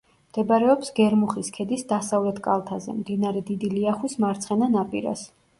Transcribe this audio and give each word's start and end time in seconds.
მდებარეობს 0.27 0.87
გერმუხის 0.99 1.51
ქედის 1.57 1.85
დასავლეთ 1.93 2.41
კალთაზე, 2.49 2.97
მდინარე 3.05 3.47
დიდი 3.51 3.73
ლიახვის 3.77 4.21
მარცხენა 4.25 4.73
ნაპირას. 4.79 5.29